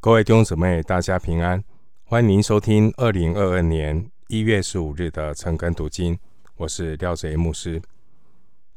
[0.00, 1.62] 各位弟兄姊妹，大家平安！
[2.04, 6.16] 欢迎您收听二零二二年一月十五日的晨更读经，
[6.54, 7.82] 我是廖哲牧师。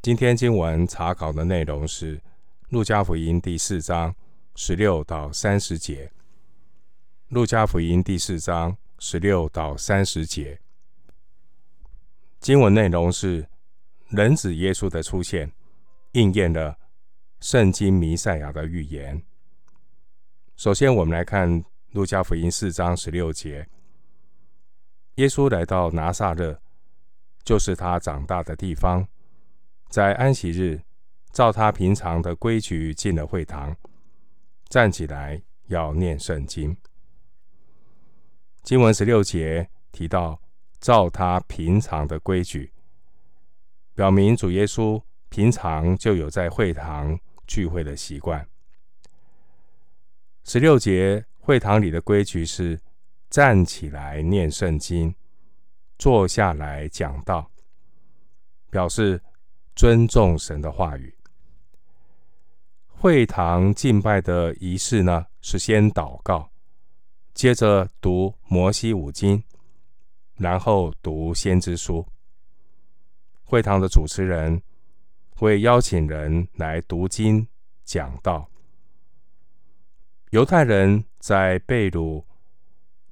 [0.01, 2.17] 今天经文查考的内容是
[2.69, 4.15] 《路加福音》第四章
[4.55, 6.07] 十六到三十节，
[7.27, 10.59] 《路加福音》第四章十六到三十节。
[12.39, 13.47] 经文内容是
[14.09, 15.51] 人子耶稣的出现，
[16.13, 16.79] 应验了
[17.39, 19.21] 圣经弥赛亚的预言。
[20.61, 23.67] 首先，我们来看路加福音四章十六节。
[25.15, 26.61] 耶稣来到拿撒勒，
[27.43, 29.07] 就是他长大的地方，
[29.89, 30.79] 在安息日，
[31.33, 33.75] 照他平常的规矩进了会堂，
[34.69, 36.77] 站起来要念圣经。
[38.61, 40.39] 经文十六节提到，
[40.79, 42.71] 照他平常的规矩，
[43.95, 48.47] 表明主耶稣平常就有在会堂聚会的习惯。
[50.43, 52.79] 十六节会堂里的规矩是
[53.29, 55.13] 站起来念圣经，
[55.97, 57.49] 坐下来讲道，
[58.69, 59.21] 表示
[59.75, 61.13] 尊重神的话语。
[62.87, 66.51] 会堂敬拜的仪式呢，是先祷告，
[67.33, 69.43] 接着读摩西五经，
[70.35, 72.05] 然后读先知书。
[73.43, 74.61] 会堂的主持人
[75.35, 77.47] 会邀请人来读经
[77.85, 78.50] 讲道。
[80.31, 82.23] 犹太人在被掳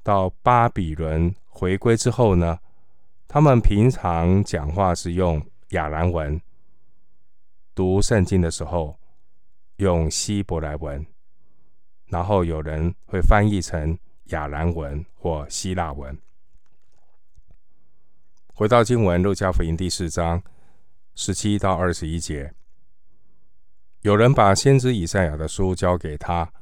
[0.02, 2.60] 到巴比伦回归之后呢，
[3.28, 6.42] 他们平常讲话是用亚兰文，
[7.76, 8.98] 读圣经的时候
[9.76, 11.06] 用希伯来文，
[12.06, 16.18] 然后有人会翻译成亚兰文或希腊文。
[18.54, 20.42] 回到经文，路加福音第四章
[21.16, 22.54] 十七到二十一节，
[24.04, 26.54] 有人把先知以赛亚的书交给他。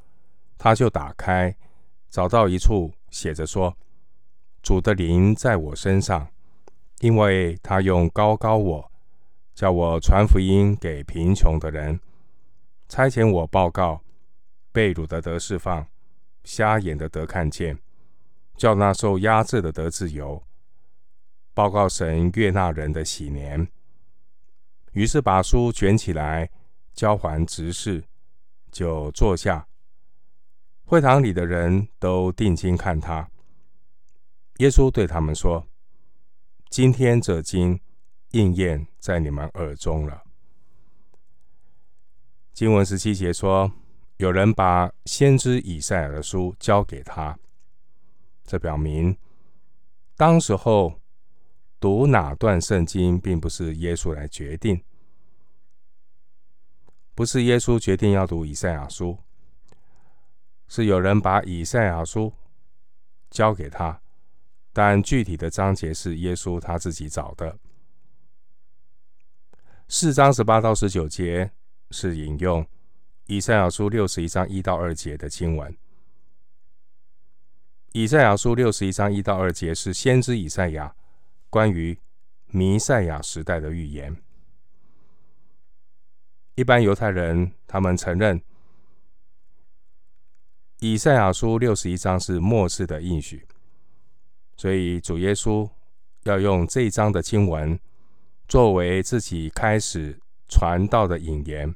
[0.57, 1.55] 他就打开，
[2.09, 3.77] 找到一处写着说
[4.63, 6.27] ：“主的灵在我身上，
[6.99, 8.91] 因为他用高高我，
[9.53, 11.99] 叫我传福音给贫穷的人，
[12.89, 14.01] 差遣我报告
[14.71, 15.85] 被掳的得释放，
[16.43, 17.77] 瞎眼的得看见，
[18.55, 20.41] 叫那受压制的得自由，
[21.53, 23.67] 报告神悦纳人的喜年。”
[24.93, 26.49] 于是把书卷起来，
[26.95, 28.03] 交还执事，
[28.71, 29.67] 就坐下。
[30.89, 33.29] 会堂里的人都定睛看他。
[34.59, 35.67] 耶稣对他们说
[36.71, 37.77] ：“今天这经
[38.31, 40.23] 应验在你们耳中了。”
[42.53, 43.69] 经文十七节说
[44.15, 47.37] ：“有人把先知以赛亚的书交给他。”
[48.45, 49.17] 这表明，
[50.15, 51.01] 当时候
[51.81, 54.81] 读哪段圣经，并不是耶稣来决定，
[57.13, 59.19] 不是耶稣决定要读以赛亚书。
[60.67, 62.33] 是有人把以赛亚书
[63.29, 64.01] 交给他，
[64.73, 67.57] 但具体的章节是耶稣他自己找的。
[69.87, 71.51] 四章十八到十九节
[71.91, 72.67] 是引用
[73.27, 75.75] 以赛亚书六十一章一到二节的经文。
[77.93, 80.93] 以赛亚书六十一章一到二节是先知以赛亚
[81.49, 81.97] 关于
[82.47, 84.15] 弥赛亚时代的预言。
[86.55, 88.41] 一般犹太人他们承认。
[90.79, 93.47] 以赛亚书六十一章是末世的应许，
[94.55, 95.67] 所以主耶稣
[96.23, 97.79] 要用这一章的经文
[98.47, 101.73] 作为自己开始传道的引言。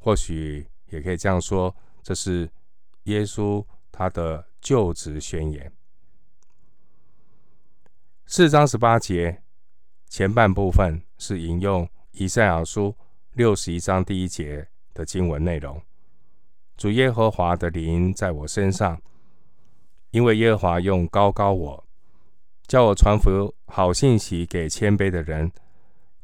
[0.00, 1.72] 或许也可以这样说，
[2.02, 2.50] 这是
[3.04, 5.72] 耶稣他的就职宣言。
[8.26, 9.42] 四章十八节
[10.08, 12.96] 前半部分是引用以赛亚书
[13.34, 15.80] 六十一章第一节的经文内容。
[16.82, 19.00] 主耶和华的灵在我身上，
[20.10, 21.84] 因为耶和华用膏膏我，
[22.66, 25.52] 叫我传福好信息给谦卑的人，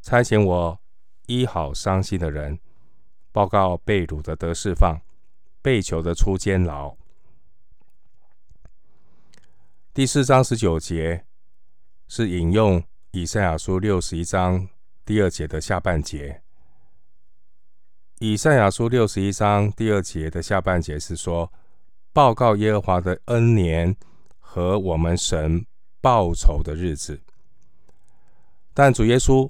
[0.03, 0.81] 差遣我
[1.27, 2.59] 医好伤心的人，
[3.31, 5.01] 报告被掳的得释放，
[5.63, 6.97] 被囚的出监牢。
[9.95, 11.25] 第四章十九节
[12.09, 12.83] 是引用
[13.13, 14.69] 以赛亚书六十一章
[15.04, 16.43] 第二节的下半节。
[18.20, 21.53] 以赛亚书六十一章第二节的下半节是说，
[22.12, 23.94] 报告耶和华的恩年
[24.41, 25.65] 和我们神
[26.00, 27.20] 报仇的日子。
[28.74, 29.48] 但主耶稣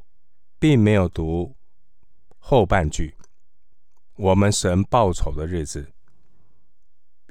[0.59, 1.57] 并没有读
[2.37, 3.15] 后半句，
[4.17, 5.91] 我们神报仇的日子，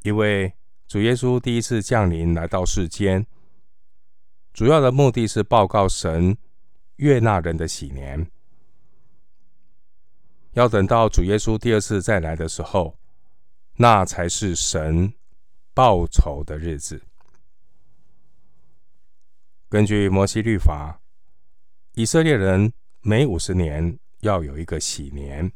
[0.01, 0.51] 因为
[0.87, 3.23] 主耶稣第一次降临来到世间，
[4.53, 6.35] 主要的目的是报告神
[6.95, 8.27] 悦纳人的喜年。
[10.57, 12.97] 要等到主耶稣第二次再来的时候，
[13.75, 15.13] 那才是神
[15.71, 17.03] 报仇的日子。
[19.69, 20.99] 根据摩西律法，
[21.93, 25.51] 以色列人每五十年要有一个禧年。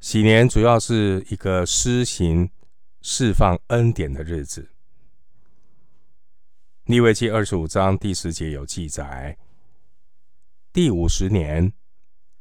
[0.00, 2.50] 禧年主要是一个施行
[3.02, 4.68] 释放恩典的日子。
[6.86, 9.38] 利未记二十五章第十节有记载：
[10.72, 11.72] 第五十年，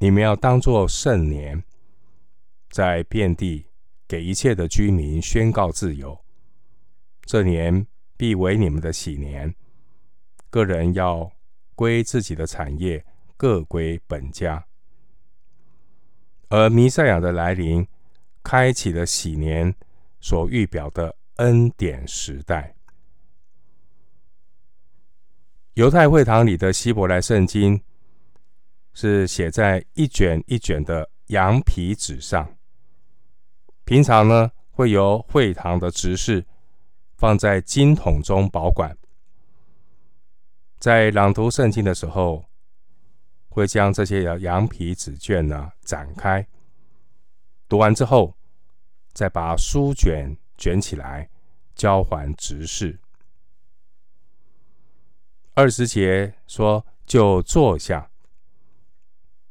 [0.01, 1.61] 你们要当作圣年，
[2.69, 3.67] 在遍地
[4.07, 6.17] 给一切的居民宣告自由。
[7.23, 7.85] 这年
[8.15, 9.53] 必为你们的喜年，
[10.49, 11.29] 各人要
[11.75, 13.05] 归自己的产业，
[13.35, 14.65] 各归本家。
[16.47, 17.85] 而弥赛亚的来临，
[18.41, 19.75] 开启了喜年
[20.21, 22.73] 所预表的恩典时代。
[25.73, 27.81] 犹太会堂里的希伯来圣经
[29.01, 32.57] 是写在一卷一卷的羊皮纸上，
[33.85, 36.45] 平常呢会由会堂的执事
[37.15, 38.93] 放在金桶中保管。
[40.79, 42.43] 在朗读圣经的时候，
[43.47, 46.45] 会将这些羊羊皮纸卷呢展开，
[47.69, 48.35] 读完之后，
[49.13, 51.29] 再把书卷卷起来
[51.73, 52.99] 交还执事。
[55.53, 58.05] 二十节说：“就坐下。”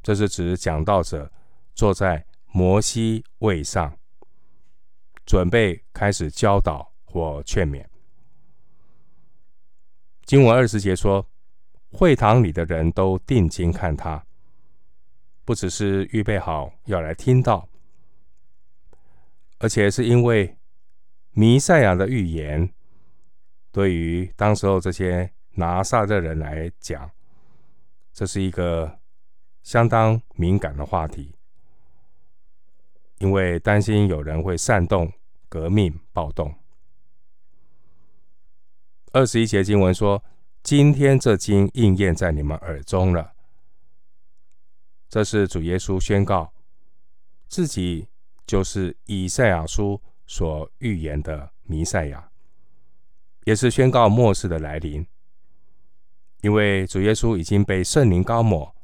[0.03, 1.31] 这是指讲道者
[1.75, 3.97] 坐在摩西位上，
[5.25, 7.85] 准备开始教导或劝勉。
[10.25, 11.27] 经文二十节说。
[11.91, 14.23] 会堂里的人都定睛看他，
[15.47, 17.67] 不只是预备好要来听道，
[19.57, 20.59] 而且是因为
[21.31, 22.71] 弥赛亚的预言，
[23.73, 27.11] 对于当时候这些拿撒勒人来讲，
[28.13, 28.98] 这是一个
[29.63, 31.35] 相当敏感的话题，
[33.19, 35.13] 因为担心有人会煽动
[35.49, 36.55] 革命暴动。
[39.13, 40.23] 二十一节经文说。
[40.61, 43.33] 今天这经应验在你们耳中了。
[45.09, 46.53] 这是主耶稣宣告
[47.47, 48.09] 自己
[48.45, 52.31] 就是以赛亚书所预言的弥赛亚，
[53.45, 55.07] 也是宣告末世的来临。
[56.43, 58.75] 因为主耶稣已经被圣灵高抹，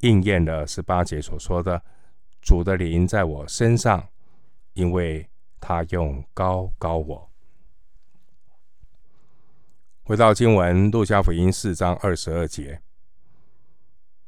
[0.00, 1.82] 应验了十八节所说的
[2.40, 4.08] ：“主的灵在我身上，
[4.74, 5.28] 因为
[5.60, 7.30] 他用膏膏我。”
[10.04, 12.80] 回到经文，路加福音四章二十二节，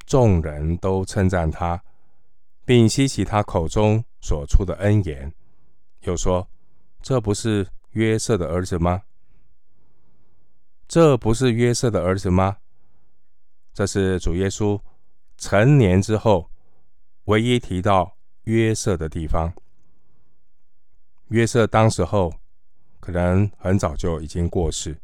[0.05, 1.83] 众人都称赞他，
[2.65, 5.33] 并吸奇他口中所出的恩言，
[6.01, 6.47] 又说
[7.01, 9.05] ：“这不是约瑟的儿子吗？
[10.87, 12.59] 这不是约瑟的儿子吗？”
[13.73, 14.79] 这是主耶稣
[15.41, 16.51] 成年之后
[17.25, 18.15] 唯一提到
[18.45, 19.53] 约瑟的地方。
[21.29, 22.31] 约瑟当时候
[23.01, 25.01] 可能很早就已经过世。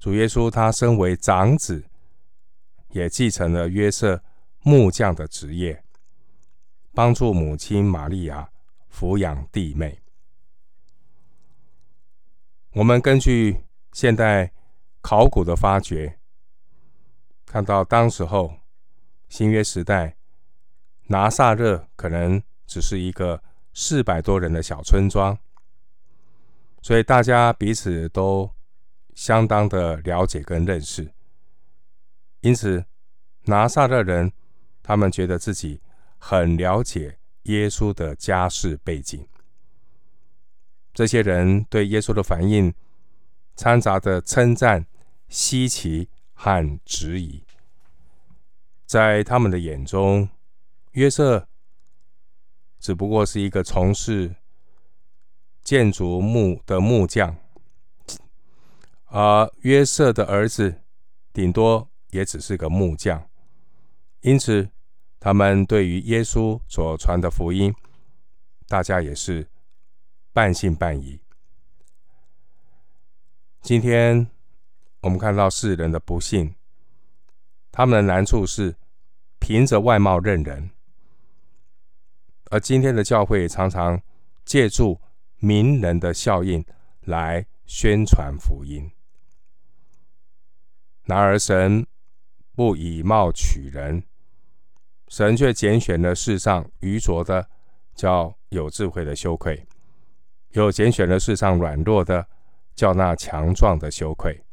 [0.00, 1.84] 主耶稣他身为长子，
[2.88, 4.20] 也继承了约瑟
[4.62, 5.84] 木匠的职业，
[6.92, 8.50] 帮助母亲玛利亚
[8.92, 10.00] 抚养弟妹。
[12.72, 14.52] 我们根据现代
[15.00, 16.18] 考古的发掘，
[17.46, 18.59] 看到当时候
[19.30, 20.18] 新约时代
[21.06, 23.42] 拿撒勒可能只是一个
[23.72, 25.38] 四百多人的小村庄，
[26.82, 28.50] 所以大家彼此都。
[29.12, 31.12] 相当的了解跟认识，
[32.40, 32.86] 因此
[33.42, 34.32] 拿撒勒人
[34.82, 35.82] 他们觉得自己
[36.16, 39.28] 很了解耶稣的家世背景。
[40.94, 42.72] 这些人对耶稣的反应
[43.56, 44.86] 掺杂着称赞、
[45.28, 47.44] 稀奇和质疑。
[48.90, 50.28] 在他们的眼中，
[50.94, 51.46] 约瑟
[52.80, 54.34] 只不过是一个从事
[55.62, 57.36] 建筑木的木匠。
[59.04, 60.82] 而约瑟的儿子
[61.32, 63.30] 顶多也只是个木匠，
[64.22, 64.68] 因此
[65.20, 67.72] 他们对于耶稣所传的福音，
[68.66, 69.46] 大家也是
[70.32, 71.20] 半信半疑。
[73.62, 74.26] 今天
[75.02, 76.56] 我们看到世人的不信，
[77.70, 78.74] 他们的难处是
[79.40, 80.70] 凭着外貌认人，
[82.50, 84.00] 而今天的教会常常
[84.44, 85.00] 借助
[85.38, 86.64] 名人的效应
[87.00, 88.92] 来宣传福音。
[91.04, 91.84] 然而，神
[92.54, 94.04] 不以貌取人，
[95.08, 97.48] 神却拣选了世上愚拙的，
[97.96, 99.66] 叫有智慧的羞愧；
[100.50, 102.28] 又拣选了世上软弱的，
[102.76, 104.44] 叫那强壮的羞愧。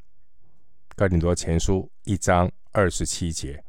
[0.96, 3.63] 哥林多前书一章二十七节。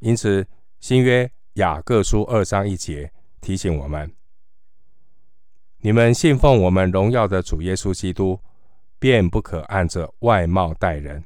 [0.00, 0.46] 因此，
[0.80, 4.10] 新约雅各书二章一节提醒我们：
[5.80, 8.40] 你们信奉我们荣耀的主耶稣基督，
[8.98, 11.24] 便不可按着外貌待人，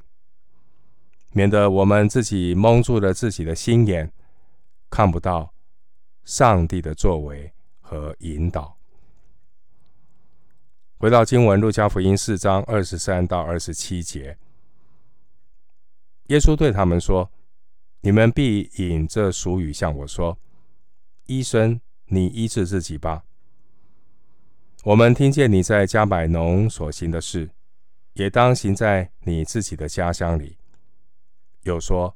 [1.31, 4.11] 免得我们自己蒙住了自己的心眼，
[4.89, 5.53] 看不到
[6.25, 8.77] 上帝的作为和引导。
[10.97, 14.37] 回到经文，路加福音四章二十三到二十七节，
[16.27, 17.29] 耶稣对他们说
[18.05, 20.37] ：“你们必引这俗语向我说，
[21.25, 23.23] 医生，你医治自己吧。
[24.83, 27.49] 我们听见你在迦百农所行的事，
[28.13, 30.55] 也当行在你自己的家乡里。
[31.63, 32.15] 又说，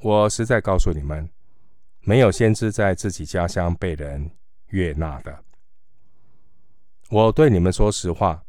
[0.00, 1.26] 我实在告诉你们，
[2.00, 4.30] 没有先知在自己家乡被人
[4.66, 5.42] 悦纳的。”
[7.08, 8.44] 我对你们说实话，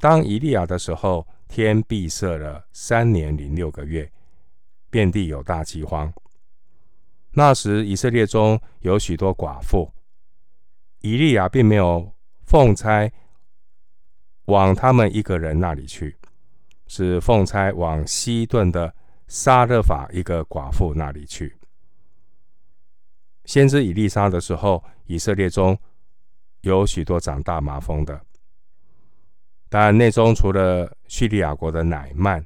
[0.00, 4.10] 当以利亚的时候，天闭塞了三年零六个月，
[4.90, 6.12] 遍地有大饥荒。
[7.30, 9.92] 那时以色列中有许多寡妇，
[11.00, 12.12] 以利亚并没有
[12.44, 13.10] 奉差
[14.46, 16.16] 往他们一个人那里去，
[16.86, 18.94] 是奉差往西顿的
[19.26, 21.56] 撒勒法一个寡妇那里去。
[23.44, 25.78] 先知以利沙的时候，以色列中。
[26.62, 28.20] 有许多长大麻风的，
[29.68, 32.44] 但内中除了叙利亚国的乃曼，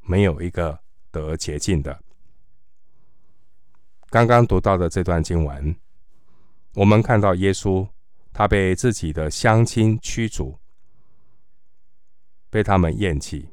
[0.00, 0.76] 没有一个
[1.18, 2.00] 得洁净的。
[4.10, 5.74] 刚刚读到的这段经文，
[6.74, 7.88] 我们看到耶稣，
[8.32, 10.58] 他被自己的乡亲驱逐，
[12.50, 13.48] 被他们厌弃，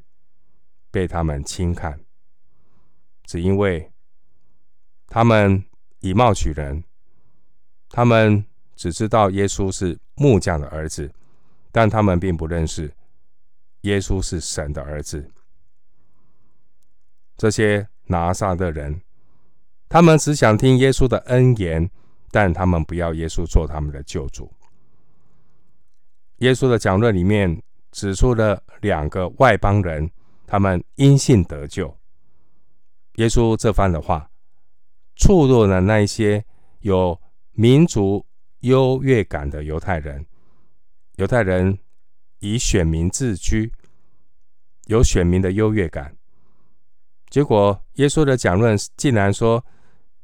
[0.91, 1.99] 被他们轻看，
[3.25, 3.91] 只因为
[5.07, 5.65] 他们
[5.99, 6.83] 以貌取人，
[7.89, 8.45] 他们。
[8.77, 11.09] 只知道耶稣是木匠的儿子，
[11.71, 12.93] 但他们并不认识
[13.83, 15.31] 耶稣是神的儿子。
[17.37, 19.01] 这些拿撒的人，
[19.89, 21.89] 他们只想听耶稣的恩言，
[22.31, 24.51] 但他们不要耶稣做他们的救主。
[26.37, 27.61] 耶稣的讲论里面
[27.91, 30.09] 指出了两个外邦人，
[30.45, 31.97] 他们因信得救。
[33.15, 34.29] 耶稣这番的话，
[35.15, 36.45] 触怒了那些
[36.81, 37.19] 有
[37.51, 38.25] 民族。
[38.61, 40.25] 优越感的犹太人，
[41.17, 41.77] 犹太人
[42.39, 43.71] 以选民自居，
[44.85, 46.15] 有选民的优越感。
[47.35, 49.61] 结果，耶稣的讲论竟然说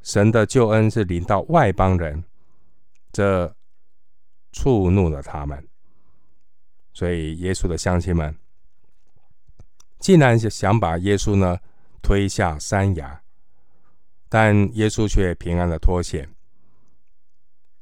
[0.01, 2.23] 神的救恩是临到外邦人，
[3.11, 3.53] 这
[4.53, 5.67] 触怒了他们。
[6.93, 8.33] 所以，耶稣的乡亲们
[9.99, 11.59] 竟然想把耶稣呢
[12.01, 13.21] 推下山崖，
[14.29, 16.33] 但耶稣却平安的脱险。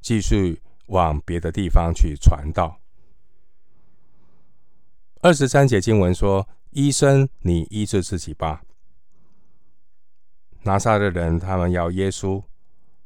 [0.02, 2.80] 继续往别的地方去传道。
[5.22, 8.64] 二十三节经文说：“医生，你医治自己吧。”
[10.64, 12.44] 拿撒勒人他们要耶稣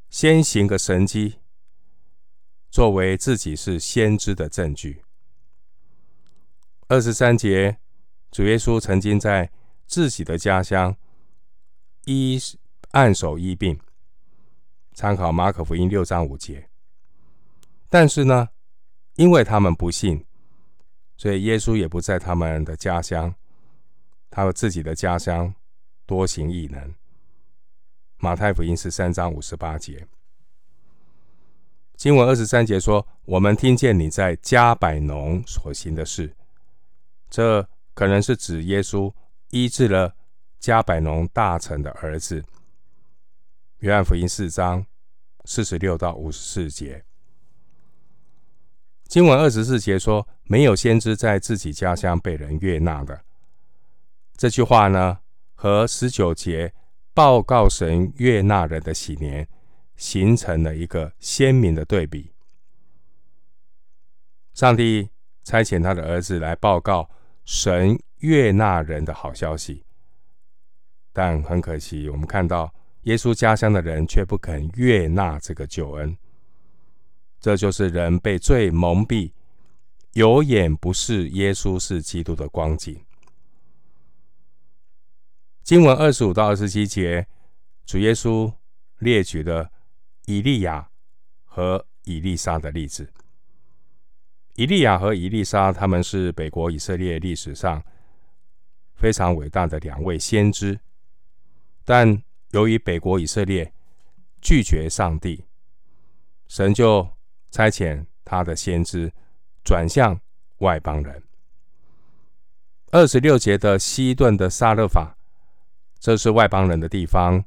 [0.09, 1.39] 先行个神迹，
[2.69, 5.03] 作为自己是先知的证据。
[6.87, 7.77] 二十三节，
[8.31, 9.51] 主耶稣曾经在
[9.85, 10.95] 自己的家乡
[12.05, 12.39] 医
[12.91, 13.79] 按手医病，
[14.93, 16.69] 参考马可福音六章五节。
[17.89, 18.49] 但是呢，
[19.15, 20.25] 因为他们不信，
[21.15, 23.33] 所以耶稣也不在他们的家乡，
[24.29, 25.53] 他自己的家乡
[26.05, 26.93] 多行异能。
[28.23, 30.07] 马太福音十三章五十八节，
[31.97, 36.33] 经文二十三节说：“我们听见你在加百农所行的事。”
[37.29, 39.13] 这可能是指耶稣
[39.49, 40.15] 医治了
[40.57, 42.41] 加百农大臣的儿子。
[43.79, 44.85] 约翰福音四章
[45.43, 47.03] 四十六到五十四节。
[49.09, 53.25] 经文二十四节说：“没有先知在自己家乡被人悦纳的。”
[54.37, 55.19] 这句话呢，
[55.55, 56.73] 和十九节
[57.13, 59.47] 报告神悦纳人的喜年，
[59.95, 62.31] 形成了一个鲜明的对比。
[64.53, 65.09] 上帝
[65.43, 67.09] 差遣他的儿子来报告
[67.45, 69.83] 神悦纳人的好消息，
[71.11, 76.17] 但很可惜，我们看到耶稣家乡的人却不肯悦纳这个救恩。
[77.39, 79.33] 这就是人被罪蒙蔽，
[80.13, 82.99] 有眼不识耶稣是基督的光景。
[85.73, 87.25] 经文二十五到二十七节，
[87.83, 88.53] 主耶稣
[88.99, 89.71] 列举了
[90.27, 90.87] 以利亚
[91.45, 93.11] 和以利沙的例子。
[94.53, 97.83] 以利亚和以利沙，他们是北国以色列历史上
[98.93, 100.79] 非常伟大的两位先知，
[101.83, 103.73] 但由于北国以色列
[104.43, 105.43] 拒绝上帝，
[106.47, 107.09] 神就
[107.49, 109.11] 差遣他的先知
[109.63, 110.21] 转向
[110.59, 111.23] 外邦人。
[112.91, 115.17] 二十六节的西顿的撒勒法，
[116.03, 117.45] 这是外邦人的地方。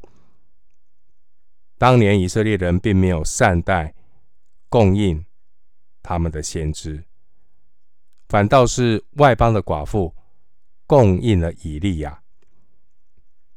[1.77, 3.95] 当年以色列人并没有善待
[4.71, 5.23] 供应
[6.03, 7.05] 他们的先知，
[8.31, 10.15] 反倒是外邦的寡妇
[10.87, 12.23] 供应了以利亚。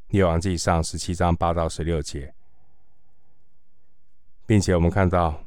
[0.08, 2.34] 列王记上十七章八到十六节，
[4.44, 5.42] 并且我们看到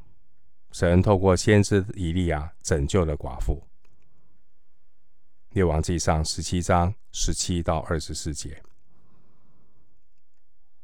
[0.71, 3.61] 神透过先知以利亚拯救了寡妇。
[5.51, 8.59] 列王记上十七章十七到二十四节，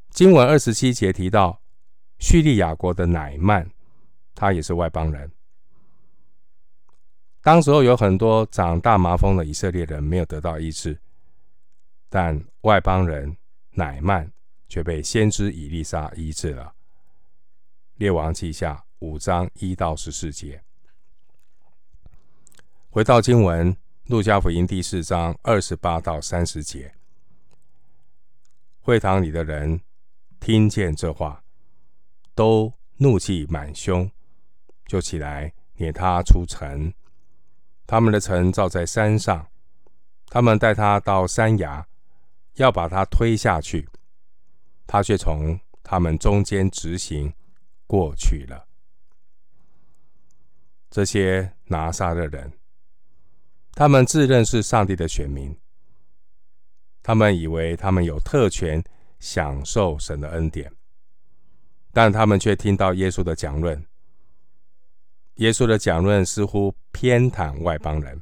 [0.09, 1.61] 经文二十七节提到
[2.17, 3.69] 叙利亚国的乃曼，
[4.35, 5.31] 他也是外邦人。
[7.41, 10.99] 当时候有很多长大麻风的以色列人没有得到医治，
[12.09, 13.35] 但外邦人。
[13.71, 14.29] 乃曼
[14.67, 16.73] 却被先知以利沙医治了。
[17.95, 20.61] 列王记下五章一到十四节。
[22.89, 26.93] 回到经文，路加福音第四章二十八到三十节。
[28.81, 29.79] 会堂里的人
[30.39, 31.43] 听见这话，
[32.35, 34.09] 都怒气满胸，
[34.85, 36.93] 就起来撵他出城。
[37.85, 39.47] 他们的城造在山上，
[40.27, 41.85] 他们带他到山崖。
[42.55, 43.87] 要把他推下去，
[44.85, 47.33] 他却从他们中间直行
[47.87, 48.67] 过去了。
[50.89, 52.51] 这些拿撒勒人，
[53.71, 55.57] 他们自认是上帝的选民，
[57.01, 58.83] 他们以为他们有特权
[59.19, 60.71] 享受神的恩典，
[61.93, 63.85] 但他们却听到耶稣的讲论。
[65.35, 68.21] 耶稣的讲论似乎偏袒外邦人，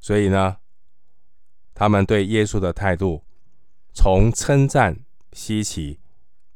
[0.00, 0.56] 所以呢，
[1.74, 3.24] 他们对耶稣的态度，
[3.92, 6.00] 从称赞、稀奇，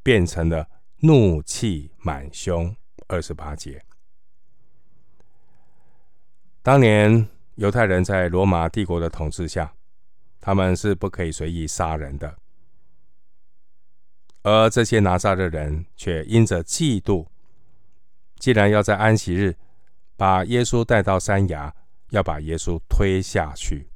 [0.02, 0.68] 变成了
[1.00, 2.74] 怒气满胸。
[3.08, 3.84] 二十八节。
[6.60, 9.75] 当年犹太人在罗马帝国的统治下，
[10.46, 12.36] 他们是不可以随意杀人的，
[14.44, 17.26] 而这些拿撒勒人却因着嫉妒，
[18.38, 19.56] 既然要在安息日
[20.16, 21.74] 把耶稣带到山崖，
[22.10, 23.88] 要把耶稣推下去。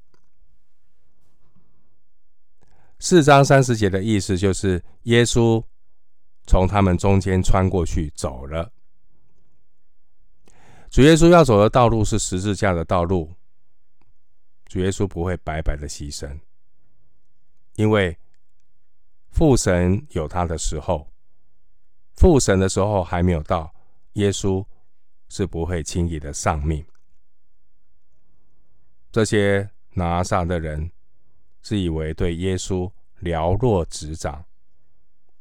[2.98, 5.62] 四章三十节的意思就是，耶稣
[6.48, 8.72] 从他们中间穿过去走了。
[10.90, 13.32] 主耶稣要走的道路是十字架的道路，
[14.70, 16.38] 主耶稣不会白白的牺牲，
[17.74, 18.16] 因为
[19.30, 21.10] 父神有他的时候，
[22.14, 23.74] 父神的时候还没有到，
[24.12, 24.64] 耶稣
[25.28, 26.86] 是不会轻易的丧命。
[29.10, 30.92] 这些拿撒的人。
[31.62, 34.46] 自以为对耶稣了若指掌，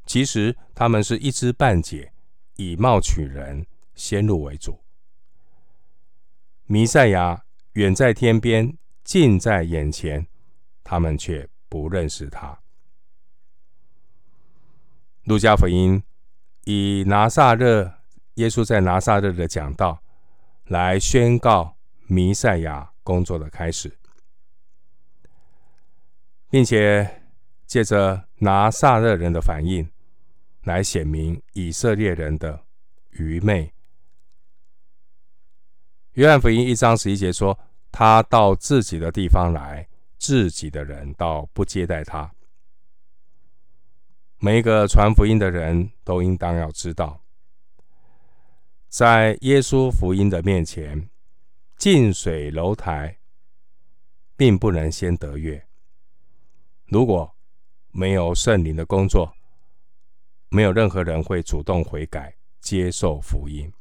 [0.06, 2.12] 其实他们是一知半解，
[2.58, 3.66] 以貌取人，
[3.96, 4.84] 先入为主。
[6.66, 8.78] 弥赛亚远在天边，
[9.10, 10.28] 近在眼前，
[10.84, 12.60] 他们却不认识他。
[15.24, 16.04] 路加福音
[16.66, 17.92] 以拿撒勒
[18.36, 20.04] 耶稣在拿撒勒的讲道，
[20.66, 23.98] 来宣告弥赛亚工作的开始。
[26.52, 27.24] 并且
[27.66, 29.90] 借着拿撒勒人的反应，
[30.66, 32.64] 来显明以色列人的
[33.10, 33.74] 愚昧。
[36.14, 37.58] 约翰福音一章十一节说
[37.92, 42.34] ：“他到自己的地方来，自己的人倒不接待他。”
[44.42, 47.22] 每一个传福音的人都应当要知道，
[48.88, 51.10] 在耶稣福音的面前，
[51.76, 53.20] 近水楼台，
[54.38, 55.68] 并不能先得月。
[56.86, 57.36] 如果
[57.92, 59.34] 没有圣灵的工作，
[60.48, 63.72] 没有任何人会主动悔改、接受福音。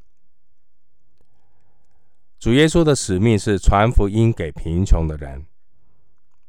[2.38, 5.46] 主耶稣的使命是传福音给贫穷的人，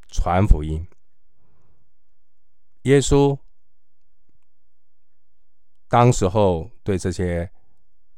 [0.08, 0.88] 传福音。
[2.84, 3.38] 耶稣
[5.88, 7.52] 当时候对这些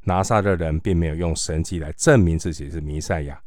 [0.02, 3.42] 拿撒勒人，并没有用神迹来证明自己是弥赛亚，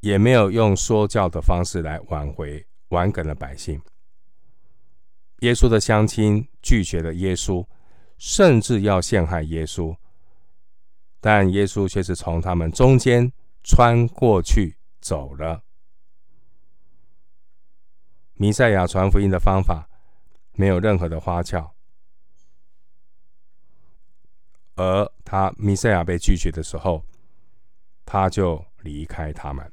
[0.00, 2.64] 也没有用说教的方式来挽回。
[2.90, 3.78] 顽梗的百姓，
[5.40, 7.62] 耶稣的乡亲拒绝了耶稣，
[8.16, 9.94] 甚至要陷害耶稣，
[11.20, 15.62] 但耶稣却是从他们中间穿过去走了。
[18.34, 19.88] 弥赛亚传福音的方法
[20.52, 21.72] 没有任何的花俏，
[24.76, 27.04] 而他弥赛亚被拒绝的时候，
[28.06, 29.72] 他就离开他们。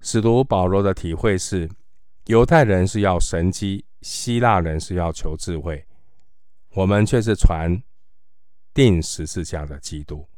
[0.00, 1.68] 使徒保罗的体会是：
[2.26, 5.86] 犹太人是要神迹，希腊人是要求智慧，
[6.72, 7.82] 我们却是传
[8.76, 10.28] 钉十字架的基督。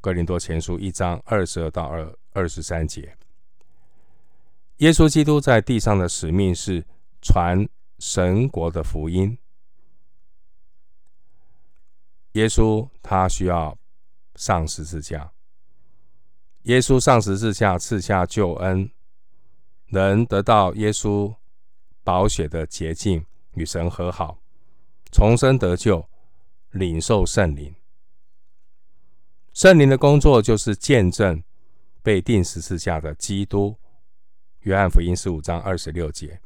[0.00, 3.16] 哥林多前书一章二十二到二二十三节。
[4.78, 6.84] 耶稣基督在地上的使命是
[7.22, 7.64] 传
[8.00, 9.38] 神国的福音，
[12.32, 13.78] 耶稣他需要
[14.34, 15.30] 上十字架，
[16.62, 18.90] 耶稣上十字架赐下救恩，
[19.90, 21.32] 能得到耶稣
[22.02, 24.38] 宝血的洁净，与神和好，
[25.12, 26.06] 重生得救，
[26.76, 27.74] 领受圣灵。
[29.52, 31.42] 圣灵的工作就是见证
[32.02, 33.76] 被钉十字架的基督。
[34.60, 36.40] 约翰福音十五章二十六节。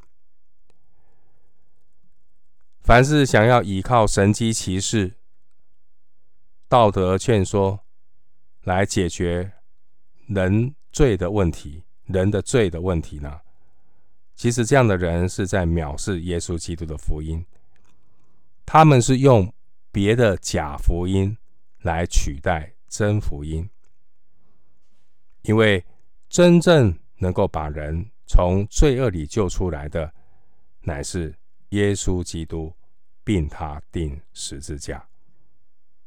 [2.81, 5.15] 凡是想要依靠神迹奇事、
[6.67, 7.81] 道德劝说
[8.63, 9.53] 来解决
[10.27, 13.41] 人罪的问题、人的罪的问题呢？
[14.35, 17.45] 其实这样的人是在藐视耶稣基督的福音，
[18.65, 19.53] 他们是用
[19.91, 21.37] 别的假福音
[21.81, 23.69] 来取代真福音，
[25.41, 25.83] 因为
[26.29, 30.13] 真正能够把人从罪恶里救出来的，
[30.81, 31.35] 乃是
[31.69, 32.73] 耶稣基督，
[33.23, 35.05] 并他钉十字架。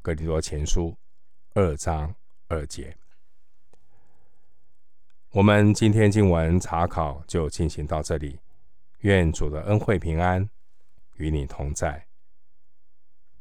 [0.01, 0.97] 哥林多前书
[1.53, 2.15] 二章
[2.49, 2.97] 二节。
[5.31, 8.39] 我们今天经文查考就进行到这里，
[9.01, 10.49] 愿主的恩惠平安
[11.17, 12.07] 与你同在。